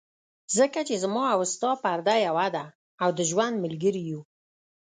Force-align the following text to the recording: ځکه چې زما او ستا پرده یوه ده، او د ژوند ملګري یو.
ځکه 0.57 0.79
چې 0.87 0.95
زما 1.03 1.25
او 1.35 1.41
ستا 1.53 1.71
پرده 1.83 2.15
یوه 2.27 2.47
ده، 2.55 2.65
او 3.03 3.09
د 3.17 3.19
ژوند 3.29 3.55
ملګري 3.63 4.03
یو. 4.11 4.21